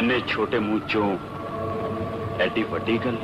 اینے 0.00 0.18
چھوٹے 0.28 0.58
منہ 0.58 0.86
چوں 0.88 1.16
ایڈی 2.40 2.62
وڈی 2.70 2.96
گل۔ 3.04 3.16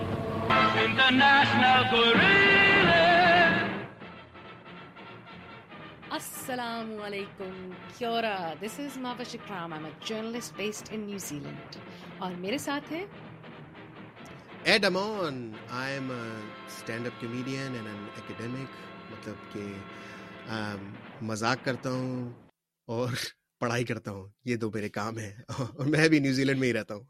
السلام 6.17 6.91
علیکم 7.05 7.71
کیورا 7.99 8.37
this 8.63 8.79
is 8.81 8.97
Mawa 9.05 9.25
Shikram 9.31 9.73
I'm 9.73 9.85
a 9.85 9.91
journalist 10.07 10.57
based 10.57 10.89
in 10.93 11.01
new 11.01 11.19
land 11.31 11.77
اور 12.19 12.33
میرے 12.45 12.59
ساتھ 12.67 12.93
ہے 12.93 13.05
ایڈ 14.65 14.85
امون 14.85 15.41
I 15.81 15.93
am 15.95 16.11
stand 16.11 17.07
up 17.07 17.21
comedian 17.21 17.75
and 17.75 17.87
an 17.87 18.07
academic 18.17 18.71
مطلب 19.13 19.53
کہ 19.53 19.65
مذاق 21.33 21.65
کرتا 21.65 21.91
ہوں 21.91 22.33
اور 22.89 23.09
پڑھائی 23.59 23.85
کرتا 23.85 24.11
ہوں 24.11 24.29
یہ 24.45 24.57
دو 24.57 24.71
میرے 24.75 24.89
کام 24.89 25.19
ہیں 25.19 25.33
اور 25.77 25.87
میں 25.87 26.09
بھی 26.09 26.19
نیوزی 26.19 26.45
لینڈ 26.45 26.61
میں 26.61 26.69
ہی 26.69 26.73
رہتا 26.73 26.95
ہوں۔ 26.95 27.05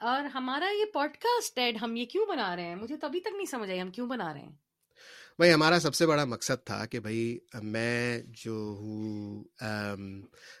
اور 0.00 0.24
ہمارا 0.24 0.64
یہ 0.64 0.84
پوڈ 0.94 1.16
کاسٹ 1.16 1.58
ایڈ 1.58 1.76
ہم 1.82 1.96
یہ 1.96 2.04
کیوں 2.04 2.26
بنا 2.26 2.56
رہے 2.56 2.62
ہیں؟ 2.62 2.74
مجھے 2.74 2.96
تو 2.96 3.06
ابھی 3.06 3.20
تک 3.20 3.34
نہیں 3.36 3.46
سمجھ 3.46 3.70
آئی 3.70 3.80
ہم 3.80 3.90
کیوں 3.90 4.06
بنا 4.06 4.32
رہے 4.34 4.40
ہیں؟ 4.40 4.52
بھائی 5.38 5.52
ہمارا 5.52 5.80
سب 5.80 5.94
سے 5.94 6.06
بڑا 6.06 6.24
مقصد 6.24 6.66
تھا 6.66 6.86
کہ 6.86 7.00
بھائی 7.00 7.38
میں 7.62 8.22
جو 8.28 8.76
ہوں 8.78 9.44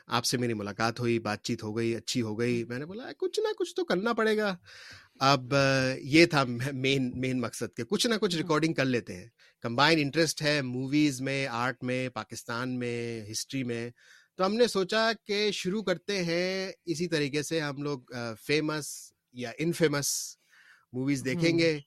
آپ 0.06 0.24
سے 0.24 0.36
میری 0.36 0.54
ملاقات 0.54 1.00
ہوئی 1.00 1.18
بات 1.18 1.42
چیت 1.42 1.62
ہو 1.62 1.76
گئی 1.76 1.94
اچھی 1.96 2.22
ہو 2.22 2.38
گئی۔ 2.38 2.64
میں 2.64 2.78
نے 2.78 2.86
بولا 2.86 3.12
کچھ 3.18 3.40
نہ 3.40 3.52
کچھ 3.58 3.74
تو 3.74 3.84
کرنا 3.84 4.12
پڑے 4.12 4.36
گا۔ 4.36 4.56
اب 5.20 5.54
یہ 5.98 6.26
تھا 6.26 6.44
مین 6.72 7.10
مین 7.20 7.40
مقصد 7.40 7.76
کہ 7.76 7.84
کچھ 7.84 8.06
نہ 8.06 8.14
کچھ 8.14 8.36
ریکارڈنگ 8.36 8.74
کر 8.74 8.84
لیتے 8.84 9.16
ہیں۔ 9.16 9.28
کمبائن 9.62 9.98
انٹرسٹ 9.98 10.42
ہے 10.42 10.62
موویز 10.62 11.20
میں 11.20 11.46
آرٹ 11.46 11.84
میں 11.84 12.08
پاکستان 12.08 12.78
میں 12.78 13.30
ہسٹری 13.30 13.64
میں۔ 13.64 13.90
تو 14.38 14.46
ہم 14.46 14.54
نے 14.54 14.66
سوچا 14.66 15.12
کہ 15.24 15.50
شروع 15.50 15.82
کرتے 15.82 16.24
ہیں 16.24 16.72
اسی 16.84 17.06
طریقے 17.06 17.42
سے 17.42 17.60
ہم 17.60 17.82
لوگ 17.82 18.00
فیمس 18.46 19.12
یا 19.32 19.50
انفیمس 19.58 20.36
موویز 20.92 21.24
دیکھیں 21.24 21.58
گے 21.58 21.80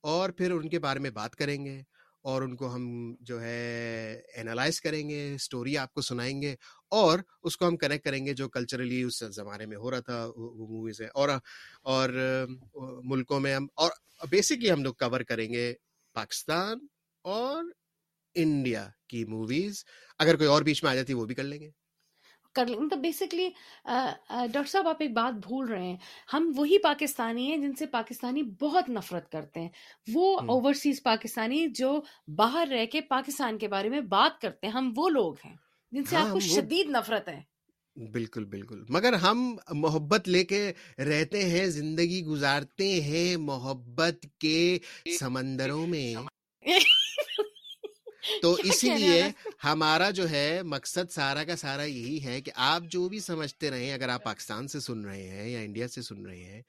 اور 0.00 0.30
پھر 0.30 0.50
ان 0.50 0.68
کے 0.68 0.78
بارے 0.78 0.98
میں 0.98 1.10
بات 1.10 1.36
کریں 1.36 1.64
گے 1.64 1.82
اور 2.22 2.42
ان 2.42 2.56
کو 2.56 2.74
ہم 2.74 3.14
جو 3.20 3.42
ہے 3.42 4.22
اینالائز 4.34 4.80
کریں 4.80 5.08
گے 5.08 5.34
اسٹوری 5.34 5.76
آپ 5.78 5.92
کو 5.92 6.00
سنائیں 6.00 6.42
گے 6.42 6.56
اور 6.88 7.18
اس 7.42 7.56
کو 7.56 7.68
ہم 7.68 7.76
کنیکٹ 7.76 8.04
کریں 8.04 8.26
گے 8.26 8.34
جو 8.34 8.48
کلچرلی 8.48 9.02
اس 9.02 9.22
زمانے 9.30 9.66
میں 9.66 9.76
ہو 9.76 9.90
رہا 9.90 10.00
تھا 10.00 10.24
وہ 10.36 10.66
موویز 10.66 11.00
ہے 11.00 11.06
اور 11.06 11.28
اور 11.82 12.10
ملکوں 13.04 13.40
میں 13.40 13.54
ہم 13.54 13.66
اور 13.74 13.90
بیسکلی 14.30 14.72
ہم 14.72 14.82
لوگ 14.82 14.94
کور 14.94 15.20
کریں 15.20 15.52
گے 15.52 15.74
پاکستان 16.14 16.86
اور 17.24 17.64
انڈیا 18.34 18.88
کی 19.08 19.24
موویز 19.24 19.84
اگر 20.18 20.36
کوئی 20.36 20.48
اور 20.48 20.62
بیچ 20.62 20.82
میں 20.82 20.90
آ 20.90 20.94
جاتی 20.94 21.12
وہ 21.12 21.24
بھی 21.24 21.34
کر 21.34 21.42
لیں 21.42 21.60
گے۔ 21.60 21.81
کر 22.54 22.66
لیں۔ 22.66 22.78
مطلب 22.78 23.00
بیسکلی 23.00 23.48
ڈاکٹر 24.28 24.64
صاحب 24.66 24.88
آپ 24.88 24.96
ایک 25.00 25.12
بات 25.12 25.46
بھول 25.46 25.68
رہے 25.68 25.84
ہیں۔ 25.84 25.96
ہم 26.32 26.52
وہی 26.56 26.78
پاکستانی 26.78 27.50
ہیں 27.50 27.56
جن 27.56 27.74
سے 27.74 27.86
پاکستانی 27.86 28.42
بہت 28.42 28.88
نفرت 28.88 29.32
کرتے 29.32 29.60
ہیں۔ 29.60 29.68
وہ 30.12 30.40
اوورسیز 30.46 31.02
پاکستانی 31.02 31.66
جو 31.66 32.00
باہر 32.36 32.68
رہ 32.70 32.86
کے 32.86 33.00
پاکستان 33.00 33.58
کے 33.58 33.68
بارے 33.68 33.88
میں 33.88 34.00
بات 34.00 34.40
کرتے 34.40 34.66
ہیں 34.66 34.74
ہم 34.74 34.92
وہ 34.96 35.08
لوگ 35.08 35.34
ہیں 35.44 35.56
جن 35.92 36.04
سے 36.04 36.16
آپ 36.16 36.32
کو 36.32 36.40
شدید 36.40 36.90
نفرت 36.90 37.28
ہے۔ 37.28 37.40
بالکل 37.96 38.44
بالکل۔ 38.44 38.84
مگر 38.88 39.12
ہم 39.12 39.56
محبت 39.70 40.28
لے 40.28 40.44
کے 40.44 40.72
رہتے 40.98 41.48
ہیں 41.48 41.66
زندگی 41.66 42.24
گزارتے 42.24 43.00
ہیں 43.00 43.36
محبت 43.36 44.26
کے 44.38 44.78
سمندروں 45.18 45.86
میں۔ 45.86 46.14
تو 48.42 48.56
اسی 48.64 48.90
لیے 48.90 49.22
ہمارا 49.64 50.10
جو 50.10 50.30
ہے 50.30 50.62
مقصد 50.62 51.10
سارا 51.10 51.44
کا 51.44 51.56
سارا 51.56 51.84
یہی 51.84 52.24
ہے 52.24 52.40
کہ 52.40 52.52
آپ 52.54 52.82
جو 52.90 53.08
بھی 53.08 53.20
سمجھتے 53.20 53.70
رہے 53.70 53.92
اگر 53.92 54.08
آپ 54.08 54.24
پاکستان 54.24 54.68
سے 54.68 54.80
سن 54.80 55.04
رہے 55.04 55.28
ہیں 55.28 55.48
یا 55.48 55.60
انڈیا 55.60 55.88
سے 55.88 56.02
سن 56.02 56.26
رہے 56.26 56.44
ہیں 56.44 56.62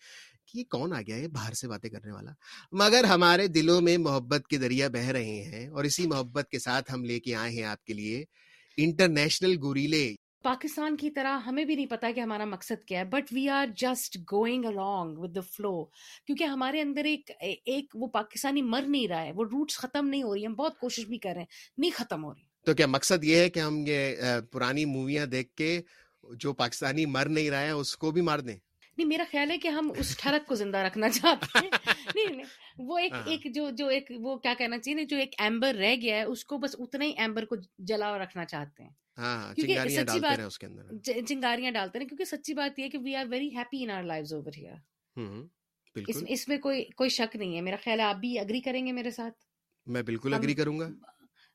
کہ 0.45 0.57
یہ 0.57 0.63
کون 0.69 0.93
آ 0.93 1.01
گیا 1.01 1.15
ہے؟ 1.15 1.27
باہر 1.27 1.53
سے 1.53 1.67
باتیں 1.67 1.89
کرنے 1.89 2.11
والا۔ 2.11 2.31
مگر 2.71 3.03
ہمارے 3.03 3.47
دلوں 3.47 3.81
میں 3.81 3.97
محبت 3.97 4.47
کے 4.47 4.57
دریا 4.57 4.87
بہ 4.87 5.09
رہے 5.09 5.43
ہیں 5.43 5.67
اور 5.67 5.83
اسی 5.83 6.07
محبت 6.07 6.49
کے 6.49 6.59
ساتھ 6.59 6.93
ہم 6.93 7.03
لے 7.03 7.19
کے 7.19 7.35
آئے 7.35 7.51
ہیں 7.51 7.63
آپ 7.63 7.83
کے 7.85 7.93
لیے 7.93 8.23
انٹرنیشنل 8.77 9.57
گوریلے 9.61 10.15
پاکستان 10.43 10.97
کی 10.97 11.09
طرح 11.09 11.39
ہمیں 11.39 11.65
بھی 11.65 11.75
نہیں 11.75 11.85
پتا 11.85 12.11
کہ 12.15 12.19
ہمارا 12.19 12.45
مقصد 12.45 12.83
کیا 12.83 12.99
ہے 12.99 13.05
but 13.05 13.23
we 13.31 13.49
are 13.49 13.67
just 13.77 14.17
going 14.31 14.65
along 14.65 15.13
with 15.17 15.35
the 15.35 15.41
flow 15.41 15.85
کیونکہ 16.25 16.43
ہمارے 16.43 16.81
اندر 16.81 17.03
ایک 17.03 17.31
ایک 17.65 17.95
وہ 17.95 18.07
پاکستانی 18.07 18.61
مر 18.61 18.81
نہیں 18.81 19.07
رہا 19.07 19.21
ہے 19.21 19.31
وہ 19.31 19.43
روٹس 19.43 19.77
ختم 19.77 20.07
نہیں 20.07 20.23
ہو 20.23 20.35
رہی 20.35 20.45
ہم 20.45 20.53
بہت 20.53 20.79
کوشش 20.79 21.05
بھی 21.05 21.17
کر 21.17 21.29
رہے 21.29 21.39
ہیں 21.39 21.47
نہیں 21.77 21.91
ختم 21.91 22.25
ہو 22.25 22.33
رہی۔ 22.33 22.43
تو 22.65 22.73
کیا 22.73 22.87
مقصد 22.87 23.23
یہ 23.23 23.35
ہے 23.35 23.49
کہ 23.49 23.59
ہم 23.59 23.83
یہ 23.87 24.15
پرانی 24.51 24.85
موویاں 24.85 25.25
دیکھ 25.25 25.55
کے 25.55 25.81
جو 26.33 26.53
پاکستانی 26.53 27.05
مر 27.05 27.25
نہیں 27.25 27.49
رہا 27.49 27.61
ہے 27.61 27.69
اس 27.69 27.97
کو 27.97 28.11
بھی 28.11 28.21
مار 28.21 28.39
دیں؟ 28.39 28.57
نہیں 28.97 29.07
میرا 29.07 29.23
خیال 29.31 29.51
ہے 29.51 29.57
کہ 29.57 29.67
ہم 29.67 29.91
اس 29.97 30.17
ٹھڑک 30.17 30.47
کو 30.47 30.55
زندہ 30.55 30.77
رکھنا 30.77 31.09
چاہتے 31.09 31.59
ہیں۔ 31.59 31.69
نہیں 32.15 32.35
نہیں 32.35 32.45
وہ 32.77 32.97
ایک 32.97 33.11
ہاں۔ 33.11 33.23
ایک 33.25 33.55
جو 33.55 33.69
جو 33.69 33.87
ایک 33.87 34.11
وہ 34.19 34.37
کیا 34.37 34.53
کہنا 34.57 34.79
چاہیے 34.79 35.05
جو 35.05 35.17
ایک 35.17 35.35
ایمبر 35.37 35.75
رہ 35.75 35.95
گیا 36.01 36.15
ہے 36.15 36.23
اس 36.23 36.45
کو 36.45 36.57
بس 36.57 36.75
اتنا 36.79 37.05
ہی 37.05 37.11
ایمبر 37.17 37.45
کو 37.45 37.55
جلا 37.77 38.17
رکھنا 38.17 38.45
چاہتے 38.45 38.83
ہیں۔ 38.83 39.02
ہاں، 39.17 39.37
ہاں، 39.37 39.53
چنگاریاں 41.27 41.71
ڈالتے 41.71 41.99
ہیں 41.99 42.05
کیونکہ 42.05 42.25
سچی 42.25 42.53
بات 42.53 42.79
یہ 42.79 42.89
کہ 42.89 42.97
we 42.97 43.15
are 43.15 43.25
very 43.29 43.57
happy 43.57 43.83
in 43.83 43.89
our 43.89 44.03
life 44.03 44.33
over 44.33 44.51
here 44.57 44.75
اس 46.27 46.47
میں 46.47 46.57
کوئی 46.57 46.85
کوئی 46.95 47.09
شک 47.09 47.35
نہیں 47.35 47.55
ہے۔ 47.55 47.61
میرا 47.61 47.75
خیال 47.83 47.99
ہے 47.99 48.05
آپ 48.05 48.15
بھی 48.15 48.39
اگری 48.39 48.61
کریں 48.61 48.87
گے 48.87 48.91
میرے 48.91 49.11
ساتھ۔ 49.11 49.35
میں 49.85 50.01
بالکل 50.01 50.33
اگری 50.33 50.53
کروں 50.53 50.79
گا۔ 50.79 50.89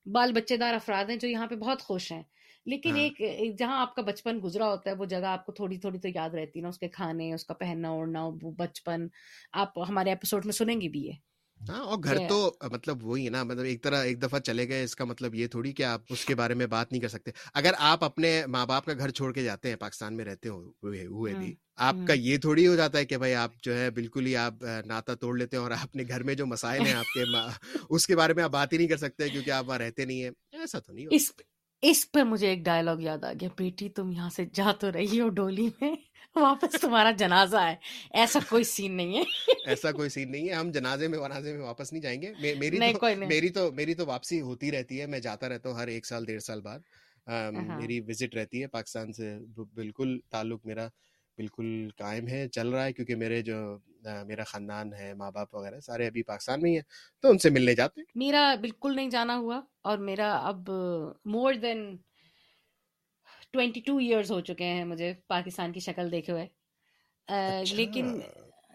بال 0.07 0.33
بچے 0.33 0.57
دار 0.57 0.75
افراد 0.75 1.05
ہیں 1.05 1.17
جو 1.17 1.29
یہاں 1.29 1.47
پہ 1.47 1.55
بہت 1.55 1.83
خوش 1.83 2.13
ہیں۔ 2.13 2.23
لیکن 2.67 2.91
ہاں۔ 2.91 2.99
ایک 2.99 3.59
جہاں 3.59 3.81
آپ 3.81 3.95
کا 3.95 4.03
بچپن 4.03 4.41
گزرا 4.45 4.67
ہوتا 4.69 4.91
ہے 4.91 4.95
وہ 4.97 5.05
جگہ 5.05 5.27
آپ 5.27 5.47
کو 5.47 5.53
تھوڑی 5.53 5.79
تھوڑی 5.79 5.99
تو 5.99 6.09
یاد 6.15 6.31
رہتی 6.31 6.59
ہے 6.59 6.63
نا 6.63 6.69
اس 6.69 6.79
کے 6.79 6.89
کھانے 6.89 7.35
اس 7.35 7.45
کا 7.45 7.55
پہننا 7.55 7.89
اوڑھنا 7.89 8.29
بچپن۔ 8.57 9.07
آپ 9.53 9.79
ہمارے 9.89 10.11
ایپیسوڈ 10.11 10.45
میں 10.45 10.53
سنیں 10.53 10.81
گے 10.81 10.89
بھی 10.89 11.01
یہ۔ 11.01 11.13
ہاں 11.61 11.83
اور 11.85 11.99
گھر 12.05 12.19
تو 12.29 12.57
مطلب 12.71 13.05
وہی 13.05 13.25
ہے 13.25 13.31
نا 13.31 13.43
مطلب 13.43 13.65
ایک 13.65 13.83
طرح 13.83 14.03
ایک 14.03 14.23
دفعہ 14.23 14.39
چلے 14.39 14.69
گئے 14.69 14.85
اس 14.85 14.97
کا 14.97 15.05
مطلب 15.05 15.35
یہ 15.35 15.47
تھوڑی 15.47 15.73
کہ 15.73 15.83
آپ 15.83 16.01
اس 16.11 16.25
کے 16.25 16.35
بارے 16.35 16.55
میں 16.55 16.67
بات 16.67 16.93
نہیں 16.93 17.03
کر 17.03 17.09
سکتے۔ 17.09 17.31
اگر 17.55 17.73
آپ 17.79 18.05
اپنے 18.05 18.31
ماں 18.47 18.67
باپ 18.67 18.87
کا 18.87 18.93
گھر 18.93 19.11
چھوڑ 19.11 19.33
کے 19.33 19.43
جاتے 19.43 19.69
ہیں 19.69 19.77
پاکستان 19.77 20.17
میں 20.17 20.25
رہتے 20.25 20.49
ہوئے 20.49 21.35
بھی 21.35 21.55
آپ 21.77 21.95
کا 22.07 22.13
یہ 22.13 22.39
تھوڑی 22.39 22.67
ہو 22.67 22.77
جاتا 22.77 22.99
ہے 22.99 23.05
کہ 23.05 23.19
بھائی 23.19 23.35
آپ 23.35 23.61
جو 23.63 23.79
ہے 23.79 23.91
بالکل 23.91 24.27
ہی 24.27 24.37
آپ 24.37 24.65
ناتا 24.87 25.15
توڑ 25.15 25.37
لیتے 25.39 25.57
ہیں 25.57 25.63
اور 25.63 25.71
اپنے 25.71 26.05
گھر 26.09 26.23
میں 26.23 26.35
جو 26.35 26.47
مسائل 26.47 26.87
ہیں 26.87 26.95
آپ 26.95 27.15
کے 27.15 27.25
اس 27.91 28.07
کے 28.07 28.17
بارے 28.17 28.35
میں 28.35 28.45
آپ 28.45 28.51
بات 28.51 28.73
ہی 28.73 28.79
نہیں 28.79 28.89
کر 28.89 28.97
سکتے 28.97 29.29
کیونکہ 29.29 29.51
آپ 29.51 29.69
وہاں 29.69 29.79
رہتے 29.79 30.05
نہیں 30.05 30.23
ہیں۔ 30.23 30.31
ایسا 30.53 30.79
تو 30.79 30.93
نہیں 30.93 31.07
اس 31.83 32.11
پہ 32.13 32.23
مجھے 32.23 32.49
ایک 32.49 32.65
ڈائلگ 32.65 33.01
یاد 33.01 33.25
آ 33.25 33.33
گیا 33.33 33.49
بیٹی 33.59 33.89
تم 33.89 34.11
یہاں 34.13 34.31
سے 34.31 34.45
جا 34.53 34.73
تو 34.81 34.93
رہی 34.93 35.21
ہو 35.21 35.29
ڈولی 35.29 35.69
میں۔ 35.81 35.95
واپس 36.37 36.81
تمہارا 36.81 37.11
جنازہ 37.11 37.57
ہے۔ 37.57 37.75
ایسا 38.15 38.39
کوئی 38.49 38.65
سین 38.65 38.97
نہیں 38.97 39.19
ہے۔ 39.19 39.23
ایسا 39.67 39.93
کوئی 39.93 40.09
سین 40.09 40.31
نہیں 40.33 40.49
ہے۔ 40.49 40.55
ہم 40.55 40.71
جنازے 40.71 41.09
میں 41.09 41.19
ونازے 41.19 41.53
میں 41.53 41.65
واپس 41.65 41.93
نہیں 41.93 42.03
جائیں 42.03 42.23
گے۔ 42.23 42.33
میری 42.41 42.79
میری 43.27 43.49
تو 43.49 43.73
میری 43.73 43.95
تو 43.95 44.07
واپسی 44.07 44.41
ہوتی 44.41 44.73
رہتی 44.73 45.01
ہے۔ 45.01 45.07
میں 45.07 45.19
جاتا 45.21 45.49
رہتا 45.49 45.69
ہوں 45.69 45.77
ہر 45.77 45.87
ایک 45.89 46.07
سال 46.07 46.25
ڈیڑھ 46.25 46.43
سال 46.43 46.61
بعد۔ 46.61 46.79
میری 47.77 48.01
وزٹ 48.01 48.35
رہتی 48.35 48.63
ہے 48.63 48.67
پاکستان 48.67 49.13
سے۔ 49.13 49.39
بالکل 49.75 50.19
تعلق 50.31 50.67
میرا 50.67 50.89
بالکل 51.39 51.89
قائم 51.99 52.29
ہے 52.29 52.49
چل 52.49 52.69
رہا 52.69 52.85
ہے۔ 52.85 52.93
کیونکہ 52.93 53.15
میرے 53.17 53.43
جو 53.43 53.79
میرا 54.27 54.45
خاندان 54.45 54.93
ہے 54.95 55.15
ماں 55.15 55.31
باپ 55.31 55.55
وغیرہ 55.55 55.81
سارے 55.81 56.07
ابھی 56.07 56.23
پاکستان 56.23 56.61
میں 56.63 56.71
ہی 56.71 56.77
ہیں۔ 56.77 56.83
تو 57.23 57.31
ان 57.31 57.39
سے 57.39 57.51
ملنے 57.51 57.75
جاتے 57.75 58.01
ہیں۔ 58.01 58.07
میرا 58.15 58.55
بالکل 58.61 58.97
نہیں 58.97 59.11
جانا 59.11 59.37
ہوا 59.37 59.61
اور 59.83 59.99
میرا 59.99 60.37
اب 60.37 60.71
more 61.25 61.55
than 61.55 61.97
twenty 63.55 63.81
two 63.81 63.97
years 63.97 64.31
ہو 64.31 64.41
چکے 64.41 64.65
ہیں 64.65 64.85
مجھے 64.85 65.13
پاکستان 65.29 65.73
کی 65.73 65.81
شکل 65.81 66.11
دیکھے 66.13 66.33
ہوئے۔ 66.33 66.47
اچھا۔ 67.29 67.77
لیکن 67.77 68.07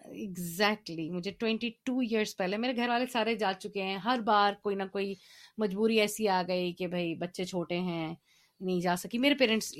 ایگزیکٹلی 0.04 1.10
مجھے 1.10 1.30
ٹوینٹی 1.32 1.70
ٹو 1.84 1.98
ایئرس 2.00 2.36
پہلے 2.36 2.56
میرے 2.56 2.76
گھر 2.76 2.88
والے 2.88 3.06
سارے 3.06 3.34
جا 3.34 3.52
چکے 3.52 3.82
ہیں۔ 3.82 3.96
ہر 3.96 4.18
بار 4.24 4.52
کوئی 4.62 4.76
نہ 4.76 4.82
کوئی 4.92 5.14
مجبوری 5.58 6.00
ایسی 6.00 6.28
آ 6.28 6.42
گئی 6.48 6.72
کہ 6.72 6.86
بھائی 6.86 7.14
بچے 7.14 7.44
چھوٹے 7.44 7.78
ہیں 7.80 8.14
نہیں 8.60 8.80
جا 8.80 8.96
سکی۔ 8.96 9.18
میرے 9.18 9.34
پیرنٹس 9.34 9.70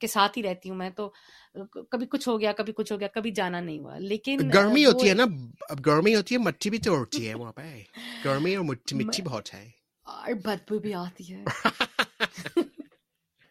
کے 0.00 0.06
ساتھ 0.06 0.38
ہی 0.38 0.42
رہتی 0.42 0.70
ہوں 0.70 0.76
میں 0.76 0.90
تو 0.90 1.08
کبھی 1.90 2.06
کچھ 2.06 2.28
ہو 2.28 2.40
گیا 2.40 2.52
کبھی 2.52 2.72
کچھ 2.72 2.92
ہو 2.92 3.00
گیا 3.00 3.08
کبھی 3.08 3.30
جانا 3.30 3.60
نہیں 3.60 3.78
ہوا۔ 3.78 3.98
لیکن 4.00 4.48
گرمی 4.54 4.84
ہوتی 4.84 5.08
ہے 5.08 5.14
نا 5.14 5.24
گرمی 5.86 6.14
ہوتی 6.14 6.34
ہے 6.34 6.40
مٹی 6.40 6.70
بھی 6.70 6.78
توڑتی 6.78 7.28
ہے 7.28 7.34
وہاں 7.34 7.52
پہ۔ 7.52 7.62
گرمی 8.24 8.54
اور 8.54 8.64
مٹی 8.92 9.22
بہت 9.22 9.54
ہے۔ 9.54 9.68
اور 10.06 10.32
بدبو 10.44 10.78
بھی 10.78 10.94
آتی 10.94 11.32
ہے۔ 11.34 11.44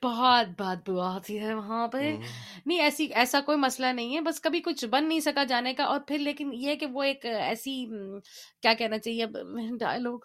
بہت 0.04 0.62
بدبو 0.62 1.00
آتی 1.02 1.40
ہے 1.40 1.54
وہاں 1.54 1.88
پہ۔ 1.88 2.16
نہیں 2.66 2.82
ایسی 2.82 3.06
ایسا 3.14 3.42
کوئی 3.42 3.58
مسئلہ 3.58 3.88
نہیں 3.88 4.16
ہے 4.16 4.22
بس 4.22 4.40
کبھی 4.42 4.60
کچھ 4.60 4.86
بن 4.86 5.08
نہیں 5.08 5.20
سکا 5.20 5.44
جانے 5.44 5.74
کا۔ 5.74 5.84
اور 5.84 6.00
پھر 6.00 6.18
لیکن 6.18 6.50
یہ 6.54 6.76
کہ 6.76 6.86
وہ 6.86 7.04
ایک 7.04 7.26
ایسی 7.26 7.86
کیا 8.62 8.74
کہنا 8.74 8.98
چاہیے 8.98 9.26
ڈائلوگ 9.80 10.20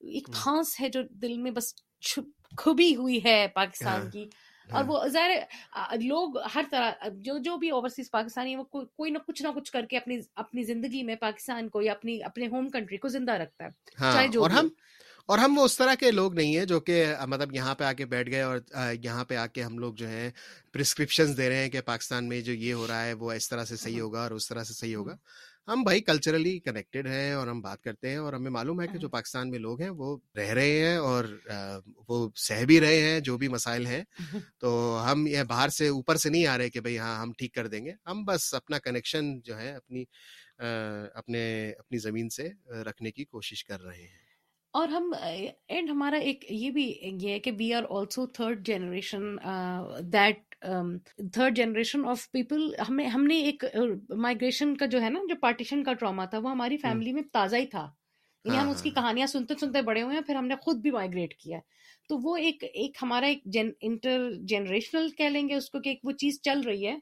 ایک 0.00 0.28
پھانس 0.34 0.80
ہے 0.80 0.88
جو 0.88 1.02
دل 1.22 1.38
میں 1.38 1.50
بس 1.50 1.74
کھبی 2.58 2.94
ہوئی 2.96 3.20
ہے 3.24 3.46
پاکستان 3.54 4.00
ہاں، 4.02 4.10
کی۔ 4.10 4.24
اور 4.68 4.84
ہاں۔ 4.84 4.88
وہ 4.88 5.08
ظاہر 5.08 5.30
لوگ 6.02 6.38
ہر 6.54 6.64
طرح 6.70 6.90
جو 7.18 7.38
جو 7.38 7.56
بھی 7.56 7.70
اوورسیز 7.70 8.10
پاکستانی 8.10 8.56
وہ 8.56 8.64
کوئی 8.64 9.10
نہ 9.10 9.18
کچھ 9.26 9.42
نہ 9.42 9.48
کچھ 9.54 9.72
کر 9.72 9.86
کے 9.86 9.96
اپنی 9.96 10.16
اپنی 10.34 10.62
زندگی 10.62 11.02
میں 11.02 11.16
پاکستان 11.16 11.68
کو 11.68 11.82
یا 11.82 11.92
اپنی 11.92 12.22
اپنے 12.22 12.46
ہوم 12.46 12.68
کنٹری 12.68 12.96
کو 12.96 13.08
زندہ 13.08 13.32
رکھتا 13.32 13.64
ہے 13.64 13.70
ہاں، 14.00 14.12
چاہے 14.12 14.28
جو 14.28 14.42
اور 14.42 14.50
اور 15.28 15.38
ہم 15.38 15.58
وہ 15.58 15.64
اس 15.64 15.76
طرح 15.76 15.94
کے 15.94 16.10
لوگ 16.10 16.34
نہیں 16.34 16.56
ہیں 16.56 16.64
جو 16.64 16.80
کہ 16.80 17.14
مطلب 17.26 17.54
یہاں 17.54 17.74
پہ 17.74 17.84
آ 17.84 17.92
کے 17.92 18.06
بیٹھ 18.06 18.30
گئے 18.30 18.42
اور 18.42 18.58
یہاں 19.02 19.24
پہ 19.24 19.36
آ 19.36 19.46
کے 19.46 19.62
ہم 19.62 19.78
لوگ 19.78 19.94
جو 19.94 20.08
ہیں 20.08 20.30
پرسکرپشنز 20.72 21.36
دے 21.36 21.48
رہے 21.48 21.56
ہیں 21.56 21.70
کہ 21.70 21.80
پاکستان 21.80 22.28
میں 22.28 22.40
جو 22.40 22.52
یہ 22.52 22.74
ہو 22.74 22.86
رہا 22.86 23.04
ہے 23.04 23.12
وہ 23.12 23.32
اس 23.32 23.48
طرح 23.48 23.64
سے 23.64 23.76
صحیح 23.76 24.00
ہوگا 24.00 24.22
اور 24.22 24.30
اس 24.30 24.48
طرح 24.48 24.64
سے 24.64 24.74
صحیح 24.74 24.96
ہوگا۔ 24.96 25.16
ہم 25.68 25.82
بھائی 25.82 26.00
کلچرلی 26.00 26.58
کنیکٹڈ 26.58 27.06
ہیں 27.06 27.32
اور 27.32 27.46
ہم 27.46 27.60
بات 27.60 27.82
کرتے 27.82 28.10
ہیں 28.10 28.16
اور 28.16 28.32
ہمیں 28.32 28.50
معلوم 28.50 28.80
ہے 28.80 28.86
کہ 28.86 28.98
جو 28.98 29.08
پاکستان 29.08 29.50
میں 29.50 29.58
لوگ 29.58 29.80
ہیں 29.82 29.90
وہ 29.90 30.16
رہ 30.36 30.50
رہے 30.50 30.78
ہیں 30.78 30.96
اور 30.96 31.24
وہ 32.08 32.28
سہ 32.36 32.64
بھی 32.64 32.80
رہے 32.80 33.00
ہیں 33.00 33.20
جو 33.20 33.36
بھی 33.38 33.48
مسائل 33.48 33.86
ہیں۔ 33.86 34.02
تو 34.58 35.02
ہم 35.12 35.26
یہ 35.26 35.42
باہر 35.42 35.68
سے 35.68 35.88
اوپر 35.88 36.16
سے 36.16 36.30
نہیں 36.30 36.46
آ 36.46 36.58
رہے 36.58 36.70
کہ 36.70 36.80
بھائی 36.80 36.98
ہاں 36.98 37.16
ہم 37.22 37.32
ٹھیک 37.32 37.54
کر 37.54 37.66
دیں 37.66 37.84
گے۔ 37.84 37.92
ہم 38.06 38.24
بس 38.24 38.54
اپنا 38.54 38.78
کنیکشن 38.78 39.40
جو 39.40 39.58
ہے 39.58 39.72
اپنی 39.74 40.04
اپنے 41.14 41.70
اپنی 41.70 41.98
زمین 41.98 42.28
سے 42.28 42.48
رکھنے 42.84 43.10
کی 43.10 43.24
کوشش 43.24 43.64
کر 43.64 43.82
رہے 43.82 44.02
ہیں۔ 44.02 44.23
اور 44.74 44.88
ہم 44.88 45.12
اینڈ 45.68 45.90
ہمارا 45.90 46.16
ایک 46.16 46.44
یہ 46.50 46.70
بھی 46.70 46.84
یہ 47.02 47.30
ہے 47.30 47.38
کہ 47.38 47.50
we 47.58 47.72
are 47.74 47.82
also 47.90 48.26
third 48.26 48.66
generation 48.66 49.36
that 50.12 50.54
third 51.32 51.56
generation 51.56 52.04
of 52.08 52.30
people 52.30 52.74
ہمیں 52.88 53.06
ہم 53.06 53.24
نے 53.24 53.38
ایک 53.40 53.64
مائگریشن 54.16 54.76
کا 54.76 54.86
جو 54.86 55.02
ہے 55.02 55.10
نا 55.10 55.20
جو 55.28 55.34
پارٹیشن 55.40 55.84
کا 55.84 55.92
ٹراما 55.92 56.24
تھا 56.24 56.38
وہ 56.38 56.50
ہماری 56.50 56.76
فیملی 56.76 57.12
میں 57.12 57.22
تازہ 57.32 57.56
ہی 57.56 57.66
تھا۔ 57.66 57.86
یعنی 58.44 58.58
ہم 58.58 58.68
اس 58.68 58.82
کی 58.82 58.88
ہاں، 58.88 58.94
ہاں۔ 58.96 59.02
کہانیاں 59.02 59.26
سنتے 59.26 59.54
سنتے 59.60 59.82
بڑے 59.82 60.02
ہوئے 60.02 60.14
ہیں 60.14 60.22
پھر 60.22 60.34
ہم 60.34 60.46
نے 60.46 60.54
خود 60.60 60.76
بھی 60.76 60.90
مائگریٹ 60.90 61.34
کیا 61.34 61.58
تو 62.08 62.18
وہ 62.18 62.36
ایک 62.36 62.64
ایک 62.74 62.96
ہمارا 63.02 63.26
ایک 63.26 63.46
انٹر 63.80 64.30
جنریشنل 64.48 65.08
کہہ 65.10 65.28
لیں 65.28 65.48
گے 65.48 65.54
اس 65.54 65.70
کو 65.70 65.80
کہ 65.80 65.94
وہ 66.02 66.12
چیز 66.12 66.40
چل 66.42 66.60
رہی 66.60 66.86
ہے۔ 66.86 66.96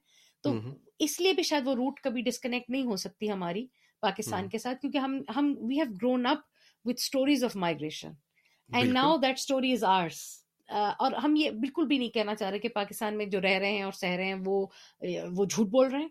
تو 0.44 0.52
اس 0.98 1.20
لیے 1.20 1.32
بھی 1.32 1.42
شاید 1.42 1.66
وہ 1.66 1.74
روٹ 1.74 2.00
کبھی 2.00 2.22
ڈسکنیکٹ 2.22 2.70
نہیں 2.70 2.84
ہو 2.84 2.96
سکتی 2.96 3.30
ہماری 3.30 3.66
پاکستان 4.02 4.48
کے 4.48 4.58
ساتھ 4.58 4.80
کیونکہ 4.80 4.98
ہم 4.98 5.20
ہم 5.36 5.54
we 5.60 5.74
have 5.74 5.92
grown 5.92 6.26
up 6.26 6.38
with 6.84 7.00
stories 7.00 7.44
of 7.44 7.56
migration 7.56 8.12
and 8.70 8.92
now 8.92 9.16
that 9.16 9.38
story 9.38 9.72
is 9.72 9.84
ours 9.84 10.20
اور 10.98 11.12
ہم 11.14 11.36
یہ 11.36 11.50
بالکل 11.50 11.86
بھی 11.86 11.98
نہیں 11.98 12.08
کہنا 12.08 12.34
چاہ 12.34 12.50
رہے 12.50 12.58
کہ 12.58 12.68
پاکستان 12.74 13.16
میں 13.16 13.26
جو 13.26 13.40
رہ 13.40 13.58
رہے 13.58 13.72
ہیں 13.72 13.82
اور 13.82 13.92
سہ 13.92 14.06
رہے 14.06 14.24
ہیں 14.24 14.34
وہ 14.44 14.66
وہ 15.32 15.44
جھوٹ 15.44 15.68
بول 15.68 15.88
رہے 15.88 16.00
ہیں۔ 16.00 16.08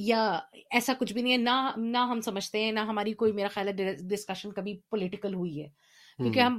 یا 0.00 0.22
ایسا 0.70 0.92
کچھ 0.98 1.12
بھی 1.12 1.22
نہیں 1.22 1.32
ہے۔ 1.32 1.38
نہ 1.38 1.50
نہ 1.76 1.98
ہم 2.10 2.20
سمجھتے 2.20 2.64
ہیں 2.64 2.72
نہ 2.72 2.80
ہماری 2.80 3.12
کوئی 3.12 3.32
میرا 3.32 3.48
خیال 3.48 3.68
ہے 3.68 3.94
ڈسکشن 4.08 4.52
کبھی 4.52 4.76
پولیٹیکل 4.90 5.34
ہوئی 5.34 5.62
ہے۔ 5.62 5.68
کیونکہ 6.18 6.40
ہم 6.40 6.58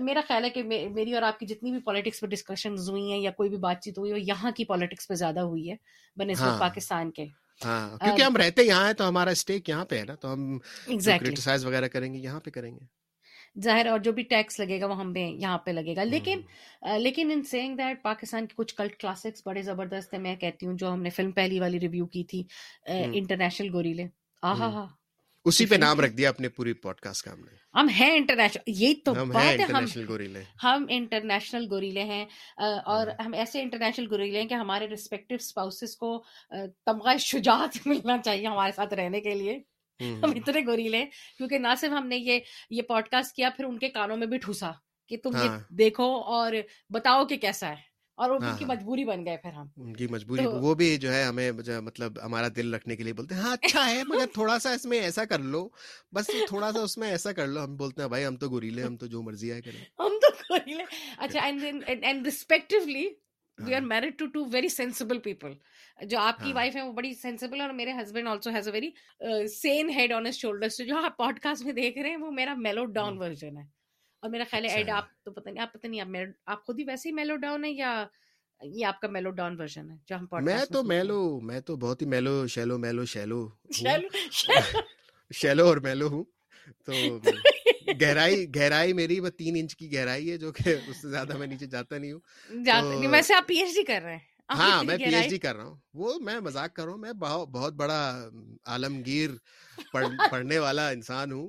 میرا 0.00 0.20
خیال 0.28 0.44
ہے 0.44 0.50
کہ 0.50 0.62
میری 0.62 1.14
اور 1.14 1.22
آپ 1.22 1.38
کی 1.38 1.46
جتنی 1.46 1.70
بھی 1.70 1.78
پالیٹکس 1.80 2.20
پہ 2.20 2.26
ڈسکشن 2.26 2.74
ہوئی 2.88 3.10
ہیں 3.12 3.20
یا 3.20 3.30
کوئی 3.30 3.48
بھی 3.48 3.58
بات 3.58 3.80
چیت 3.80 3.98
ہوئی 3.98 4.12
ہے 4.12 4.18
یہاں 4.20 4.50
کی 4.50 4.64
پالیٹکس 4.64 5.08
پہ 5.08 5.14
زیادہ 5.14 5.40
ہوئی 5.40 5.70
ہے 5.70 5.76
بنسبت 6.16 6.42
ہاں۔ 6.42 6.58
پاکستان 6.58 7.10
کے۔ 7.10 7.26
ہاں 7.60 7.98
کیونکہ 7.98 8.22
ہم 8.22 8.36
رہتے 8.36 8.62
یہاں 8.62 8.86
ہیں 8.86 8.92
تو 8.92 9.08
ہمارا 9.08 9.30
اسٹیک 9.30 9.68
یہاں 9.68 9.84
پہ 9.84 9.98
ہے 9.98 10.04
نا 10.04 10.14
تو 10.14 10.32
ہم 10.32 10.58
کرٹیسائز 11.18 11.64
وغیرہ 11.64 11.88
کریں 11.88 12.12
گے 12.14 12.18
یہاں 12.18 12.40
پہ 12.40 12.50
کریں 12.50 12.74
گے۔ 12.74 12.84
ظاہر 13.60 13.86
اور 13.86 13.98
جو 13.98 14.12
بھی 14.12 14.22
ٹیکس 14.22 14.58
لگے 14.60 14.80
گا 14.80 14.86
وہ 14.86 14.96
ہم 14.96 15.12
پہ 15.14 15.20
یہاں 15.20 15.58
پہ 15.58 15.70
لگے 15.70 15.94
گا۔ 15.96 16.04
لیکن 16.04 16.40
لیکن 16.98 17.30
ان 17.32 17.42
سیئنگ 17.42 17.76
دیٹ 17.76 18.02
پاکستان 18.02 18.46
کے 18.46 18.54
کچھ 18.56 18.74
کلٹ 18.74 18.96
کلاسکس 18.96 19.42
بڑے 19.46 19.62
زبردست 19.62 20.14
ہیں 20.14 20.20
میں 20.20 20.34
کہتی 20.36 20.66
ہوں 20.66 20.74
جو 20.74 20.92
ہم 20.92 21.02
نے 21.02 21.10
فلم 21.10 21.30
پہلی 21.32 21.60
والی 21.60 21.80
ریویو 21.80 22.06
کی 22.06 22.24
تھی 22.24 22.42
انٹرنیشنل 22.86 23.72
گوریلے۔ 23.72 24.06
آہا 24.42 24.72
ہا۔ 24.72 24.86
اسی 25.46 25.66
پہ 25.66 25.74
نام 25.74 26.00
رکھ 26.00 26.12
دیا 26.12 26.28
اپنے 26.28 26.48
پوری 26.48 26.72
پوڈ 26.72 27.00
کاسٹ 27.00 27.24
کا 27.24 27.32
ہم 27.32 27.40
نے 27.40 27.56
ہم 27.74 27.88
ہیں 27.88 28.10
انٹرنیشنل 28.16 28.72
یہی 28.74 28.94
تو 28.94 29.14
بات 29.14 29.60
ہے 29.60 29.64
ہم 29.64 29.84
ہم 30.62 30.84
انٹرنیشنل 30.88 31.66
گوریلے 31.70 32.04
ہیں 32.04 32.24
اور 32.86 33.06
ہم 33.24 33.32
ایسے 33.32 33.62
انٹرنیشنل 33.62 34.06
گوریلے 34.10 34.40
ہیں 34.40 34.48
کہ 34.48 34.54
ہمارے 34.54 34.88
ریسپیکٹو 34.88 35.34
اسپاؤسز 35.34 35.96
کو 35.96 36.22
تمغہ 36.86 37.16
شجاعت 37.16 37.76
ملنا 37.86 38.18
چاہیے 38.18 38.46
ہمارے 38.46 38.72
ساتھ 38.72 38.94
رہنے 38.94 39.20
کے 39.20 39.34
لیے۔ 39.34 39.58
ہم 40.00 40.32
اتنے 40.36 40.60
گوریلے 40.66 41.04
کیونکہ 41.38 41.58
نہ 41.58 41.74
صرف 41.78 41.92
ہم 41.92 42.06
نے 42.06 42.16
یہ 42.16 42.40
یہ 42.70 42.82
پوڈ 42.82 43.08
کاسٹ 43.08 43.34
کیا 43.36 43.50
پھر 43.56 43.64
ان 43.64 43.78
کے 43.78 43.88
کانوں 43.88 44.16
میں 44.16 44.26
بھی 44.26 44.38
ٹھوسا 44.38 44.70
کہ 45.10 45.16
تم 45.16 45.36
یہ 45.36 45.48
ہاں۔ 45.48 45.58
دیکھو 45.68 46.14
اور 46.22 46.52
بتاؤ 46.90 47.24
کہ 47.24 47.36
کیسا 47.36 47.68
ہے۔ 47.68 47.93
اور 48.18 48.30
ان 48.30 48.42
ہاں، 48.42 48.56
کی 48.58 48.64
ہاں۔ 48.64 48.74
مجبوری 48.74 49.04
بن 49.04 49.24
گئے 49.26 49.36
پھر 49.36 49.52
ہم۔ 49.52 49.92
جی 49.92 50.06
مجبوری 50.06 50.46
وہ 50.46 50.74
بھی 50.74 50.96
جو 50.96 51.12
ہے 51.12 51.22
ہمیں 51.24 51.50
مطلب 51.82 52.18
ہمارا 52.24 52.48
دل 52.56 52.74
رکھنے 52.74 52.96
کے 52.96 53.02
لیے 53.02 53.12
بولتے 53.12 53.34
ہیں 53.34 53.42
ہاں 53.42 53.52
اچھا 53.52 53.88
ہے 53.90 54.02
مگر 54.04 54.26
تھوڑا 54.34 54.58
سا 54.58 54.72
اس 54.72 54.84
میں 54.84 55.00
ایسا 55.00 55.24
کر 55.24 55.38
لو 55.38 55.68
بس 56.12 56.30
تھوڑا 56.48 56.72
سا 56.72 56.80
اس 56.80 56.96
میں 56.98 57.08
ایسا 57.10 57.32
کر 57.32 57.46
لو۔ 57.46 57.64
ہم 57.64 57.76
بولتے 57.76 58.02
ہیں 58.02 58.08
بھائی 58.08 58.26
ہم 58.26 58.36
تو 58.36 58.48
گوریلے 58.48 58.82
ہم 58.82 58.96
تو 58.96 59.06
جو 59.06 59.22
مرضی 59.22 59.52
ہے 59.52 59.60
کریں۔ 59.62 59.80
ہم 59.98 60.18
تو 60.22 60.32
گوریلے۔ 60.50 60.84
اچھا 61.18 61.40
and 61.40 62.24
respectively 62.24 63.08
we 63.58 63.74
are 63.74 63.80
married 63.80 64.18
to 64.18 64.26
two 64.26 64.44
very 64.44 64.68
sensible 64.68 65.18
people 65.18 65.52
جو 65.98 66.18
آپ 66.18 66.38
کی 66.38 66.52
وائف 66.52 66.76
ہے 66.76 66.82
وہ 66.82 66.92
بڑی 66.92 67.14
سینسیبل 67.14 67.60
اور 67.60 67.70
میرے 67.70 67.92
husband 67.92 68.28
also 68.28 68.50
has 68.50 68.68
a 68.68 68.72
very 68.72 68.90
sane 69.46 69.90
head 69.90 70.12
on 70.12 70.30
shoulder 70.30 70.84
جو 70.84 70.96
آپ 70.96 71.16
پوڈ 71.16 71.38
کاسٹ 71.38 71.64
میں 71.64 71.72
دیکھ 71.72 71.98
رہے 71.98 72.10
ہیں 72.10 72.16
وہ 72.16 72.30
میرا 72.30 72.54
میلو 72.54 72.84
ڈاؤن 72.84 73.18
ورژن 73.18 73.56
ہے۔ 73.56 73.62
اور 74.24 74.30
میرا 74.30 74.44
خیال 74.50 74.64
ہے 74.64 74.70
ایڈ 74.70 74.90
آپ 74.90 75.24
تو 75.24 75.30
پتہ 75.30 75.48
نہیں 75.48 75.62
آپ 75.62 75.72
پتہ 75.72 75.86
نہیں 75.86 76.24
آپ 76.46 76.64
خود 76.64 76.78
ہی 76.78 76.84
ویسے 76.84 77.08
ہی 77.08 77.14
میلو 77.14 77.36
ڈاؤن 77.36 77.64
ہے 77.64 77.70
یا 77.70 78.06
یہ 78.62 78.86
آپ 78.86 79.00
کا 79.00 79.08
میلو 79.08 79.30
ڈاؤن 79.30 79.60
ورژن 79.60 79.90
ہے 79.90 79.96
جو 80.06 80.16
ہم 80.16 80.44
میں 80.44 80.64
تو 80.64 80.82
میلو 80.82 81.40
میں 81.40 81.60
تو 81.60 81.76
بہت 81.76 82.02
ہی 82.02 82.06
میلو 82.06 82.46
شیلو 82.46 82.78
میلو 82.78 83.04
شیلو 83.04 83.48
شیلو 85.34 85.66
اور 85.66 85.76
میلو 85.76 86.08
ہوں۔ 86.08 86.24
تو 86.84 86.92
گہرائی 88.00 88.54
گہرائی 88.54 88.92
میری 88.92 89.20
وہ 89.20 89.28
تین 89.28 89.54
انچ 89.58 89.76
کی 89.76 89.92
گہرائی 89.92 90.30
ہے 90.30 90.36
جو 90.36 90.52
کہ 90.52 90.76
اس 90.88 91.02
سے 91.02 91.08
زیادہ 91.08 91.36
میں 91.36 91.46
نیچے 91.46 91.66
جاتا 91.66 91.98
نہیں 91.98 92.12
ہوں۔ 92.12 92.20
ویسے 93.10 93.34
آپ 93.34 93.46
پی 93.46 93.56
ایچ 93.56 93.74
ڈی 93.74 93.84
کر 93.84 94.00
رہے 94.02 94.12
ہیں۔ 94.12 94.33
ہاں 94.48 94.82
میں 94.84 94.96
پی 94.98 95.14
ایچ 95.14 95.28
ڈی 95.28 95.38
کر 95.38 95.56
رہا 95.56 95.64
ہوں۔ 95.64 95.76
وہ 95.94 96.18
میں 96.20 96.38
مذاق 96.40 96.74
کر 96.74 96.84
رہا 96.84 96.92
ہوں 96.92 96.98
میں 96.98 97.12
بہت 97.52 97.72
بڑا 97.74 98.00
عالمگیر 98.66 99.30
پڑھنے 100.30 100.58
والا 100.58 100.88
انسان 100.88 101.32
ہوں۔ 101.32 101.48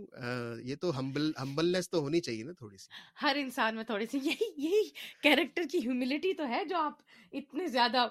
یہ 0.63 0.75
تو 0.75 0.97
ہمبلنس 0.99 1.89
تو 1.89 1.99
ہونی 1.99 2.19
چاہیے 2.21 2.43
نا 2.43 2.51
تھوڑی 2.53 2.77
سی۔ 2.77 2.89
ہر 3.21 3.35
انسان 3.39 3.75
میں 3.75 3.83
تھوڑی 3.83 4.05
سی 4.05 4.17
یہی 4.19 4.51
یہی 4.57 4.81
کیریکٹر 5.23 5.63
کی 5.71 5.79
ہیوملٹی 5.79 6.33
تو 6.33 6.47
ہے 6.47 6.63
جو 6.65 6.77
آپ 6.77 7.01
اتنے 7.33 7.67
زیادہ 7.67 8.07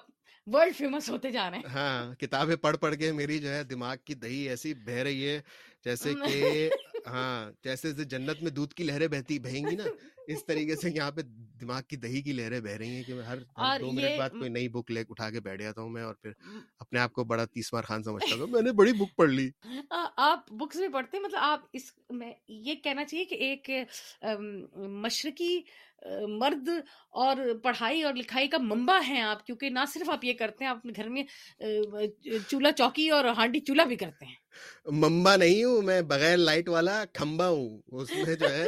ورلڈ 0.47 0.75
فیمس 0.75 1.09
ہوتے 1.09 1.31
جا 1.31 1.49
رہے 1.49 1.57
ہیں۔ 1.57 1.73
ہاں 1.73 2.15
کتابیں 2.15 2.55
پڑھ 2.57 2.77
پڑھ 2.77 2.95
کے 2.95 3.11
میری 3.11 3.39
جو 3.39 3.49
ہے 3.49 3.63
دماغ 3.65 3.95
کی 4.05 4.13
دہی 4.15 4.47
ایسی 4.49 4.73
بہ 4.85 5.01
رہی 5.03 5.27
ہے 5.27 5.39
جیسے 5.85 6.13
کہ 6.15 6.69
ہاں 7.07 7.51
جیسے 7.63 7.91
جنت 8.05 8.41
میں 8.41 8.51
دودھ 8.51 8.73
کی 8.73 8.83
لہریں 8.83 9.07
بہتی 9.07 9.39
بہیں 9.39 9.65
گی 9.65 9.75
نا؟ 9.75 9.87
اس 10.27 10.45
طریقے 10.45 10.75
سے 10.75 10.89
یہاں 10.89 11.11
پہ 11.11 11.21
دماغ 11.65 11.81
کی 11.87 11.95
دہی 11.97 12.21
کی 12.21 12.33
لہریں 12.33 12.59
بہ 12.61 12.75
رہی 12.77 12.89
ہیں 12.89 13.03
کہ 13.03 13.13
ہر 13.23 13.37
دو 13.79 13.91
منٹ 13.91 14.17
بعد 14.17 14.29
کوئی 14.31 14.49
نئی 14.51 14.67
بک 14.69 14.91
لے 14.91 15.03
اٹھا 15.09 15.29
کے 15.29 15.39
بیٹھ 15.41 15.61
جاتا 15.61 15.81
ہوں 15.81 15.89
میں 15.89 16.03
اور 16.03 16.15
پھر 16.15 16.31
اپنے 16.79 16.99
آپ 16.99 17.13
کو 17.13 17.23
بڑا 17.25 17.45
تیسوار 17.47 17.83
خان 17.83 18.03
سمجھتا 18.03 18.35
ہوں 18.35 18.47
میں 18.53 18.61
نے 18.61 18.71
بڑی 18.73 18.93
بک 18.93 19.15
پڑھ 19.15 19.29
لی۔ 19.31 19.49
آپ 20.19 20.51
بکس 20.53 20.77
بھی 20.77 20.87
پڑھتے 20.89 21.19
مطلب 21.19 21.39
آپ 21.41 21.65
اس 21.73 21.91
میں 22.11 22.31
یہ 22.47 22.75
کہنا 22.83 23.05
چاہیے 23.05 23.25
کہ 23.25 23.35
ایک 23.41 23.69
مشرقی 25.01 25.57
مرد 26.31 26.69
اور 27.15 27.37
پڑھائی 27.63 28.01
اور 28.03 28.13
لکھائی 28.13 28.47
کا 28.47 28.57
منبع 28.61 28.99
ہیں 29.01 29.21
آپ 29.23 29.45
کیونکہ 29.45 29.69
نہ 29.69 29.85
صرف 29.87 30.09
آپ 30.09 30.25
یہ 30.25 30.33
کرتے 30.33 30.63
ہیں 30.63 30.71
آپ 30.71 30.77
اپنے 30.77 30.91
گھر 30.95 31.09
میں 31.09 31.23
چولہا 32.49 32.71
چوکی 32.71 33.09
اور 33.09 33.25
ہانڈی 33.37 33.59
چولہا 33.59 33.85
بھی 33.85 33.95
کرتے 33.95 34.25
ہیں۔ 34.25 34.35
ممبا 34.95 35.35
نہیں 35.35 35.63
ہوں 35.63 35.81
میں 35.81 36.01
بغیر 36.03 36.37
لائٹ 36.37 36.69
والا 36.69 37.03
کھمبا 37.13 37.47
ہوں 37.47 37.69
اس 37.93 38.11
میں 38.17 38.35
جو 38.35 38.49
ہے 38.49 38.65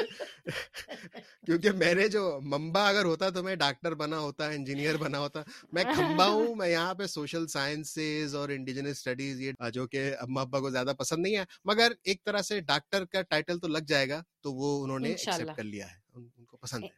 کیونکہ 1.45 1.71
میں 1.73 1.93
نے 1.93 2.07
جو 2.07 2.23
ممبا 2.43 2.86
اگر 2.87 3.05
ہوتا 3.05 3.29
تو 3.29 3.43
میں 3.43 3.55
ڈاکٹر 3.55 3.95
بنا 3.95 4.19
ہوتا 4.19 4.45
انجینئر 4.45 4.97
بنا 4.97 5.19
ہوتا۔ 5.19 5.41
میں 5.71 5.83
کھمبا 5.83 6.27
ہوں 6.27 6.55
میں 6.55 6.69
یہاں 6.69 6.93
پہ 6.93 7.05
سوشل 7.05 7.47
سائنسز 7.47 8.35
اور 8.35 8.49
انڈیجنس 8.49 8.91
اسٹڈیز 8.91 9.41
یہ 9.41 9.69
جو 9.73 9.87
کہ 9.87 10.15
اما 10.19 10.41
ابا 10.41 10.59
کو 10.59 10.69
زیادہ 10.69 10.93
پسند 10.99 11.21
نہیں 11.21 11.37
ہے 11.37 11.43
مگر 11.65 11.91
ایک 12.03 12.23
طرح 12.23 12.41
سے 12.41 12.59
ڈاکٹر 12.61 13.05
کا 13.05 13.21
ٹائٹل 13.21 13.59
تو 13.59 13.67
لگ 13.67 13.87
جائے 13.87 14.09
گا 14.09 14.23
تو 14.41 14.53
وہ 14.53 14.83
انہوں 14.83 14.99
نے 14.99 15.15
کر 15.55 15.63
لیا 15.63 15.91
ہے 15.91 15.95
ان 16.13 16.45
کو 16.45 16.57
پسند 16.57 16.83
ہے۔ 16.83 16.89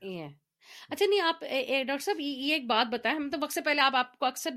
اچھا 0.89 1.05
نہیں، 1.05 1.21
آپ 1.21 1.41
ڈاکٹر 1.41 2.03
صاحب، 2.03 2.19
یہ 2.19 2.53
ایک 2.53 2.65
بات 2.67 2.91
بتائیں۔ 2.91 3.15
ہم 3.17 3.29
تو 3.29 3.37
وقت 3.41 3.53
سے 3.53 3.61
پہلے 3.61 3.81
آپ 3.81 3.95
آپ 3.95 4.17
کو 4.19 4.25
اکثر 4.25 4.49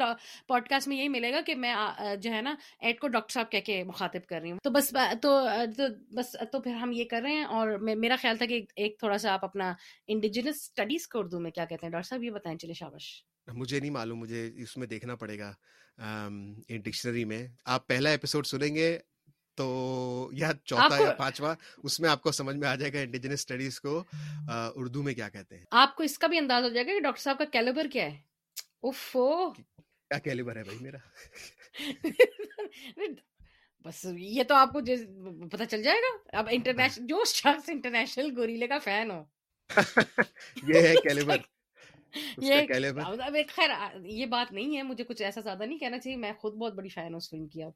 پوڈ 0.49 0.69
کاسٹ 0.69 0.89
میں 0.89 0.97
یہی 0.97 1.09
ملے 1.09 1.33
گا 1.33 1.41
کہ 1.47 1.55
میں 1.55 1.75
جو 2.21 2.33
ہے 2.33 2.41
نا، 2.43 2.55
ایڈ 2.81 2.99
کو 3.01 3.09
ڈاکٹر 3.09 3.33
صاحب 3.33 3.51
کہہ 3.51 3.61
کے 3.67 3.83
مخاطب 3.85 4.27
کر 4.29 4.41
رہی 4.41 4.51
ہوں۔ 4.51 4.59
تو 4.65 4.71
بس 4.71 4.93
تو 5.23 5.39
بس، 6.17 6.37
تو 6.53 6.61
پھر 6.61 6.75
ہم 6.75 6.93
یہ 6.93 7.05
کر 7.05 7.23
رہے 7.23 7.33
ہیں 7.33 7.45
اور 7.45 7.77
میرا 7.79 8.17
خیال 8.21 8.37
تھا 8.37 8.47
کہ 8.47 8.63
ایک 8.77 8.99
تھوڑا 8.99 9.19
سا 9.19 9.33
آپ 9.33 9.45
اپنا 9.45 9.73
انڈیجنس 10.07 10.57
اسٹڈیز 10.57 11.09
کو 11.09 11.19
اردو 11.19 11.41
میں 11.41 11.51
کیا 11.51 11.65
کہتے 11.65 11.87
ہیں؟ 11.87 11.91
ڈاکٹر 11.93 12.09
صاحب، 12.09 12.23
یہ 12.23 12.31
بتائیں، 12.31 12.59
چلے 12.59 12.75
شابش 12.75 13.13
مجھے 13.47 13.79
نہیں 13.81 13.91
معلوم، 13.91 14.19
مجھے 14.19 14.51
اس 14.63 14.77
میں 14.77 14.87
دیکھنا 14.87 15.15
پڑے 15.17 15.39
گا 15.39 15.53
ڈکشنری 16.69 17.25
میں۔ 17.25 17.47
آپ 17.65 17.87
پہلا 17.87 18.11
ایپیسوڈ 18.11 18.47
سنیں 18.47 18.75
گے 18.75 18.99
تو 19.55 20.31
یا 20.33 20.51
چوتھا 20.65 21.03
یا 21.03 21.13
پانچواں 21.13 21.55
اس 21.83 22.01
میں 22.01 22.11
آپ 22.11 22.23
کو 22.23 22.33
سمجھ 22.33 22.57
میں 22.57 22.69
آ 22.69 22.75
جائے 22.75 22.93
گا 22.93 22.99
انڈیجنس 23.01 23.33
اسٹڈیز 23.33 23.81
کو 23.81 24.05
اردو 24.49 25.03
میں 25.03 25.15
کیا 25.15 25.29
کہتے 25.29 25.59
ہیں۔ 25.59 25.65
آپ 25.71 25.97
کو 25.97 26.03
اس 26.03 26.19
کا 26.19 26.27
بھی 26.27 26.39
انداز 26.39 26.65
ہو 26.65 26.69
جائے 26.69 26.87
گا 26.87 26.91
کہ 26.91 27.01
ڈاکٹر 27.01 27.21
صاحب 27.21 27.39
کا 27.39 27.45
کیلیبر 27.45 27.87
کیا 27.93 28.05
ہے۔ 28.05 28.21
اوفو۔ 28.81 29.51
کیا 29.51 30.19
کیلیبر 30.19 30.57
ہے 30.57 30.63
بھائی 30.63 30.79
میرا؟ 30.81 30.99
بس 33.85 34.07
یہ 34.19 34.43
تو 34.43 34.55
آپ 34.55 34.73
کو 34.73 34.81
پتہ 35.49 35.65
چل 35.71 35.83
جائے 35.83 35.99
گا۔ 35.99 36.39
اب 36.39 36.49
انٹرنیشنل 36.51 37.07
جو 37.07 37.25
شخص 37.27 37.69
انٹرنیشنل 37.69 38.39
گوریلے 38.39 38.67
کا 38.67 38.79
فین 38.79 39.11
ہو۔ 39.11 39.25
یہ 40.75 40.81
ہے 40.81 40.95
کیلیبر۔ 41.03 41.37
خیر 43.55 43.71
یہ 44.05 44.27
بات 44.27 44.53
نہیں 44.53 44.77
ہے 44.77 44.83
مجھے 44.83 45.05
کچھ 45.05 45.23
ایسا 45.23 45.41
زیادہ 45.41 45.63
نہیں 45.63 45.79
کہنا 45.79 45.99
چاہیے۔ 45.99 46.17
میں 46.17 46.33
خود 46.33 46.55
بہت 46.55 46.75
بڑی 46.75 46.89
فین 46.89 47.09
ہوں 47.09 47.17
اس 47.17 47.31
فلم 47.31 47.47
کی 47.47 47.63
اب 47.63 47.73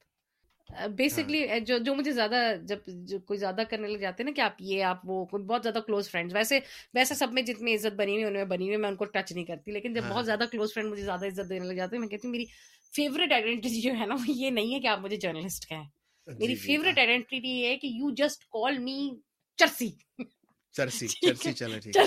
بیسکلی 0.70 1.48
ہاں۔ 1.48 1.58
جو 1.58 1.78
جو 1.78 1.94
مجھے 1.94 2.12
زیادہ 2.12 2.36
جب 2.62 2.78
کوئی 3.26 3.38
زیادہ 3.38 3.62
کرنے 3.70 3.88
لگ 3.88 3.98
جاتے 3.98 4.22
ہیں 4.22 4.30
نا 4.30 4.34
کہ 4.36 4.40
آپ 4.40 4.54
یہ 4.60 4.82
آپ 4.84 5.00
وہ 5.04 5.24
بہت 5.24 5.62
زیادہ 5.62 5.78
کلوز 5.86 6.10
فرینڈز 6.10 6.34
ویسے 6.34 6.58
ویسے 6.94 7.14
سب 7.14 7.32
میں 7.32 7.42
جتنی 7.42 7.74
عزت 7.74 7.94
بنی 7.94 8.12
ہوئی 8.12 8.24
ان 8.24 8.32
میں 8.32 8.44
بنی 8.44 8.66
ہوئی 8.66 8.76
میں 8.76 8.88
ان 8.88 8.96
کو 8.96 9.04
ٹچ 9.04 9.32
نہیں 9.32 9.44
کرتی 9.44 9.72
لیکن 9.72 9.92
جب 9.92 10.02
ہاں۔ 10.02 10.10
بہت 10.10 10.26
زیادہ 10.26 10.44
کلوز 10.52 10.74
فرینڈ 10.74 10.90
مجھے 10.90 11.04
زیادہ 11.04 11.26
عزت 11.26 11.48
دینے 11.48 11.66
لگ 11.66 11.72
جاتے 11.72 11.96
ہیں 11.96 12.00
میں 12.00 12.08
کہتی 12.08 12.26
ہوں 12.28 12.32
میری 12.32 12.44
فیوریٹ 12.92 13.32
آئیڈینٹی 13.32 13.80
جو 13.80 13.92
ہے 14.00 14.06
نا 14.06 14.14
وہ 14.14 14.30
یہ 14.30 14.50
نہیں 14.50 14.74
ہے 14.74 14.80
کہ 14.80 14.86
آپ 14.86 15.00
مجھے 15.00 15.16
جرنلسٹ 15.16 15.68
کہیں۔ 15.68 15.84
میری 16.26 16.46
جی، 16.46 16.54
جی، 16.54 16.66
فیوریٹ 16.66 16.98
آئیڈینٹی 16.98 17.36
یہ 17.36 17.66
ہے 17.68 17.76
کہ 17.76 17.86
یو 17.86 18.10
جسٹ 18.14 18.44
کال 18.48 18.78
می 18.78 18.98
چرسی 19.58 19.90
چرسی 20.74 21.08
چرسی 21.08 21.52
چلو 21.52 21.78
ٹھیک 21.78 21.96
ہے۔ 21.96 22.02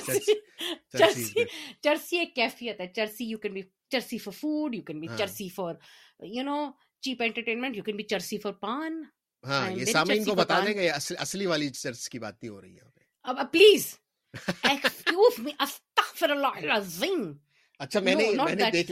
چرسی 0.97 1.43
چرسی 1.81 2.17
ایک 2.19 2.35
کیفیت 2.35 2.79
ہے۔ 2.81 2.87
چرسی 2.87 3.25
یو 3.25 3.37
کین 3.37 3.53
بی 3.53 3.61
چرسی 3.89 4.17
for 4.17 4.33
food 4.33 4.75
you 4.75 4.81
can 4.81 4.99
be 4.99 5.07
ہاں۔ 5.07 5.17
چرسی 5.17 5.49
for 5.49 5.75
you 6.25 6.43
know 6.43 6.57
cheap 7.01 7.21
entertainment 7.21 7.77
you 7.77 7.83
can 7.83 7.95
be 7.95 8.03
چرسی 8.03 8.37
فار 8.37 8.51
پان۔ 8.51 9.03
ہاں 9.45 9.71
یہ 9.71 9.85
سامعین 9.85 10.23
کو 10.23 10.35
بتا۔ 10.35 10.59
دیں 10.65 10.89
اصل- 10.89 11.21
اصلی 11.21 11.45
والی 11.45 11.69
چرچ 11.69 12.09
کی 12.09 12.19
بات 12.19 12.43
نہیں 12.43 12.49
ہو 12.49 12.61
رہی 12.61 12.75
ہے 12.75 12.81
اب 13.23 13.51
پلیز 13.51 13.95
ایکسکیوز 14.63 15.39
می 15.39 15.51
استغفر 15.59 16.29
اللہ 16.29 16.47
العظیم۔ 16.47 17.33
اچھا 17.79 17.99
میں 17.99 18.15
نے 18.15 18.31
میں 18.43 18.55
نے. 18.55 18.71
دیکھ 18.71 18.91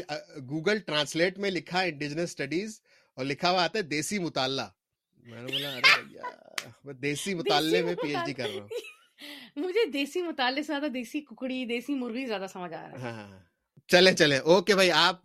گوگل 0.50 0.80
ٹرانسلیٹ 0.80 1.38
میں 1.38 1.52
لکھا 1.52 1.82
انڈیجنس 1.82 2.24
اسٹڈیز 2.24 2.82
اور 3.14 3.26
لکھا 3.26 3.52
ہوا 3.52 3.64
آتا 3.64 3.78
ہے 3.78 3.84
دیسی 3.84 4.20
مطالعہ۔ 4.20 4.68
میں 5.24 5.42
نے 5.42 5.52
بولا 5.52 5.72
ارے 5.72 6.04
بھیا 6.04 6.92
دیسی 7.02 7.34
مطالعے 7.34 7.82
میں 7.82 7.96
پی 7.96 8.08
ایچ 8.10 8.26
ڈی 8.26 8.34
کر 8.34 8.50
رہا 8.50 8.62
ہوں۔ 8.62 8.68
مجھے 9.56 9.86
دیسی 9.86 10.22
مطالعے 10.22 10.64
سے 10.64 10.68
زیادہ 10.68 10.92
دیسی 10.94 11.22
ککڑی 11.22 11.66
دیسی 11.66 11.96
مرغی 11.96 12.26
زیادہ 12.26 12.46
سمجھ 12.54 12.74
آ 12.74 12.82
رہا 12.82 13.34
ہے۔ 13.34 13.57
ہاں 13.94 14.00
چلیں 14.00 14.14
چلیں۔ 14.14 14.40
اوکے 14.40 14.76
بھائی، 14.76 14.92
آپ 14.92 15.16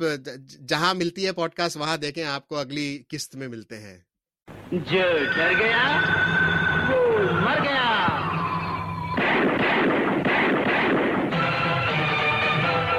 جہاں 0.69 0.95
ملتی 0.95 1.27
ہے 1.27 1.33
پوڈ 1.33 1.53
کاسٹ 1.53 1.77
وہاں 1.77 1.97
دیکھیں 1.97 2.25
آپ 2.25 2.49
کو 2.49 2.57
اگلی 2.57 3.03
قسط 3.09 3.37
میں 3.37 3.49
ملتے 3.49 3.79
ہیں۔ 3.79 3.99
جو 4.73 5.03
ڈر 5.37 5.53
گیا، 5.59 6.01
وہ 6.89 7.23
مر 7.33 7.59
گیا۔ 7.63 8.09